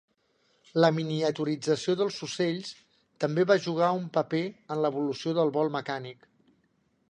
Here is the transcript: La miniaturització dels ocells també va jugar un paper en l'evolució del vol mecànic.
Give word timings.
La 0.83 0.87
miniaturització 0.99 1.95
dels 1.99 2.17
ocells 2.29 2.71
també 3.25 3.45
va 3.53 3.59
jugar 3.67 3.91
un 4.01 4.09
paper 4.17 4.43
en 4.77 4.83
l'evolució 4.87 5.37
del 5.41 5.57
vol 5.59 5.73
mecànic. 5.79 6.29